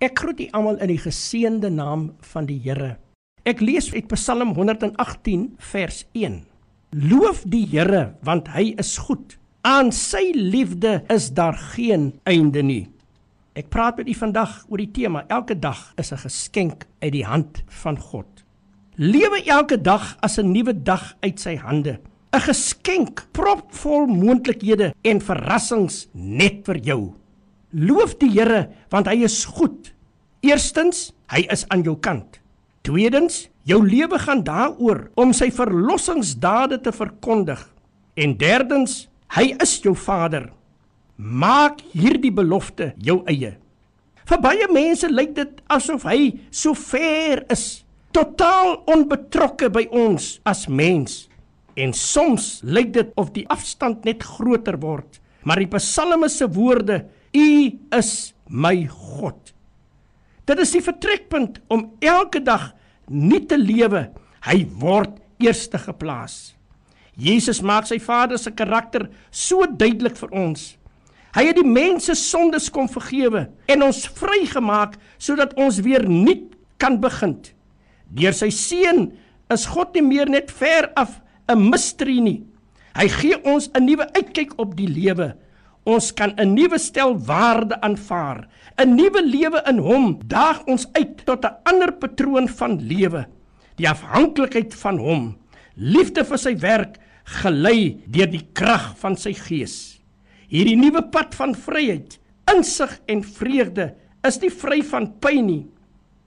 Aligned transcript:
Ek 0.00 0.16
groet 0.16 0.38
u 0.40 0.46
almal 0.56 0.78
in 0.80 0.88
die 0.94 1.02
geseënde 1.02 1.68
naam 1.68 2.06
van 2.32 2.46
die 2.48 2.56
Here. 2.64 2.94
Ek 3.44 3.58
lees 3.60 3.90
uit 3.92 4.06
Psalm 4.08 4.54
118 4.56 5.42
vers 5.72 5.98
1. 6.16 6.38
Loof 6.96 7.42
die 7.52 7.66
Here 7.68 8.14
want 8.24 8.48
hy 8.54 8.70
is 8.80 8.94
goed. 8.96 9.36
Aan 9.60 9.92
sy 9.92 10.30
liefde 10.32 11.02
is 11.12 11.28
daar 11.36 11.58
geen 11.74 12.14
einde 12.24 12.64
nie. 12.64 12.86
Ek 13.52 13.68
praat 13.68 14.00
met 14.00 14.08
u 14.08 14.16
vandag 14.16 14.56
oor 14.72 14.80
die 14.80 14.88
tema 14.88 15.26
elke 15.28 15.58
dag 15.60 15.92
is 16.00 16.12
'n 16.16 16.24
geskenk 16.24 16.88
uit 17.04 17.12
die 17.12 17.26
hand 17.28 17.62
van 17.68 18.00
God. 18.00 18.44
Lewe 18.96 19.44
elke 19.44 19.76
dag 19.76 20.16
as 20.22 20.38
'n 20.38 20.52
nuwe 20.52 20.72
dag 20.72 21.12
uit 21.20 21.40
sy 21.40 21.56
hande. 21.56 22.00
'n 22.32 22.40
Geskenk 22.40 23.28
propvol 23.32 24.06
moontlikhede 24.06 24.94
en 25.02 25.20
verrassings 25.20 26.08
net 26.14 26.64
vir 26.64 26.78
jou. 26.78 27.20
Loof 27.70 28.16
die 28.18 28.30
Here 28.34 28.68
want 28.90 29.08
hy 29.10 29.22
is 29.26 29.44
goed. 29.46 29.92
Eerstens, 30.42 31.10
hy 31.30 31.44
is 31.52 31.66
aan 31.70 31.84
jou 31.86 31.96
kant. 32.02 32.40
Tweedens, 32.86 33.44
jou 33.68 33.82
lewe 33.84 34.18
gaan 34.18 34.42
daaroor 34.42 35.10
om 35.20 35.34
sy 35.36 35.50
verlossingsdade 35.54 36.80
te 36.82 36.92
verkondig. 36.96 37.60
En 38.16 38.34
derdens, 38.40 39.04
hy 39.36 39.52
is 39.62 39.76
jou 39.84 39.94
Vader. 39.94 40.48
Maak 41.20 41.84
hierdie 41.92 42.32
belofte 42.32 42.94
jou 42.98 43.20
eie. 43.28 43.54
Vir 44.30 44.40
baie 44.42 44.66
mense 44.72 45.08
lyk 45.10 45.34
dit 45.36 45.60
asof 45.70 46.06
hy 46.08 46.32
so 46.54 46.74
ver 46.78 47.44
is, 47.52 47.82
totaal 48.14 48.80
onbetrokke 48.90 49.70
by 49.74 49.84
ons 49.90 50.38
as 50.48 50.66
mens. 50.70 51.26
En 51.76 51.92
soms 51.94 52.60
lyk 52.66 52.94
dit 52.96 53.10
of 53.20 53.32
die 53.36 53.46
afstand 53.52 54.06
net 54.08 54.24
groter 54.26 54.78
word. 54.80 55.20
Maar 55.46 55.62
die 55.62 55.70
Psalme 55.76 56.28
se 56.32 56.48
woorde 56.50 57.04
U 57.36 57.78
is 57.94 58.32
my 58.48 58.88
God. 58.90 59.52
Dit 60.48 60.58
is 60.58 60.72
die 60.74 60.82
vertrekpunt 60.82 61.60
om 61.70 61.92
elke 62.02 62.42
dag 62.42 62.72
nie 63.06 63.42
te 63.46 63.58
lewe. 63.58 64.08
Hy 64.46 64.58
word 64.80 65.20
eerste 65.42 65.78
geplaas. 65.78 66.56
Jesus 67.20 67.60
maak 67.62 67.86
sy 67.86 68.00
Vader 68.02 68.40
se 68.40 68.50
karakter 68.56 69.08
so 69.30 69.66
duidelik 69.66 70.16
vir 70.18 70.34
ons. 70.34 70.74
Hy 71.36 71.44
het 71.46 71.60
die 71.60 71.66
mense 71.66 72.16
sondes 72.18 72.66
kom 72.74 72.88
vergewe 72.90 73.44
en 73.70 73.86
ons 73.86 74.02
vrygemaak 74.18 74.96
sodat 75.20 75.54
ons 75.60 75.78
weer 75.84 76.02
nuut 76.08 76.48
kan 76.80 76.98
begin. 76.98 77.36
Deur 78.10 78.34
sy 78.34 78.50
seun 78.50 79.10
is 79.52 79.68
God 79.70 79.94
nie 79.94 80.06
meer 80.06 80.30
net 80.30 80.50
ver 80.50 80.90
af 80.98 81.20
'n 81.46 81.70
mysterie 81.70 82.20
nie. 82.20 82.42
Hy 82.96 83.08
gee 83.08 83.36
ons 83.44 83.70
'n 83.74 83.84
nuwe 83.84 84.06
uitkyk 84.14 84.58
op 84.58 84.74
die 84.76 84.88
lewe. 84.88 85.36
Ons 85.88 86.12
kan 86.12 86.34
'n 86.36 86.54
nuwe 86.54 86.78
stel 86.78 87.16
waarde 87.16 87.80
aanvaar. 87.80 88.48
'n 88.78 88.94
Nuwe 88.94 89.22
lewe 89.22 89.62
in 89.66 89.78
Hom 89.78 90.20
daag 90.26 90.64
ons 90.66 90.86
uit 90.92 91.24
tot 91.24 91.44
'n 91.44 91.56
ander 91.64 91.92
patroon 91.92 92.48
van 92.48 92.80
lewe. 92.80 93.26
Die 93.76 93.88
afhanklikheid 93.88 94.74
van 94.74 94.98
Hom, 94.98 95.36
liefde 95.76 96.24
vir 96.24 96.38
sy 96.38 96.56
werk, 96.58 96.98
gelei 97.24 98.02
deur 98.06 98.30
die 98.30 98.46
krag 98.52 98.98
van 98.98 99.16
sy 99.16 99.32
Gees. 99.32 100.00
Hierdie 100.48 100.76
nuwe 100.76 101.02
pad 101.02 101.34
van 101.34 101.54
vryheid, 101.54 102.18
insig 102.50 103.00
en 103.06 103.22
vreugde 103.22 103.94
is 104.26 104.40
nie 104.40 104.50
vry 104.50 104.82
van 104.82 105.12
pyn 105.20 105.46
nie. 105.46 105.66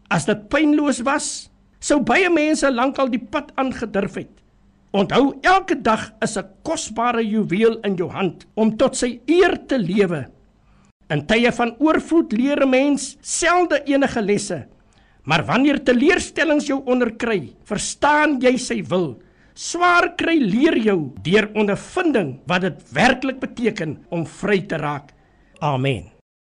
As 0.10 0.26
dit 0.26 0.50
pynloos 0.50 1.02
was, 1.04 1.50
sou 1.80 2.00
baie 2.00 2.30
mense 2.30 2.70
lankal 2.72 3.10
die 3.10 3.20
pad 3.20 3.52
aangedurf 3.56 4.16
het. 4.16 4.43
Onthou 4.94 5.32
elke 5.42 5.74
dag 5.82 6.12
is 6.22 6.38
'n 6.38 6.46
kosbare 6.62 7.24
juweel 7.26 7.80
in 7.82 7.96
jou 7.96 8.10
hand 8.12 8.46
om 8.54 8.78
tot 8.78 8.96
sy 8.96 9.20
eer 9.26 9.58
te 9.68 9.78
lewe. 9.78 10.28
In 11.10 11.26
tye 11.26 11.52
van 11.52 11.76
oorvloed 11.80 12.32
leer 12.32 12.62
'n 12.62 12.70
mens 12.70 13.18
selde 13.22 13.82
enige 13.86 14.22
lesse. 14.22 14.68
Maar 15.24 15.46
wanneer 15.46 15.84
teleurstellings 15.84 16.68
jou 16.68 16.82
onderkry, 16.86 17.56
verstaan 17.64 18.40
jy 18.40 18.58
sy 18.58 18.84
wil. 18.84 19.22
Swaar 19.54 20.16
kry 20.16 20.38
leer 20.38 20.78
jou 20.78 21.12
deur 21.24 21.50
ondervinding 21.54 22.40
wat 22.46 22.62
dit 22.62 22.94
werklik 22.94 23.40
beteken 23.40 24.06
om 24.10 24.26
vry 24.26 24.62
te 24.62 24.78
raak. 24.78 25.14
Amen. 25.60 26.13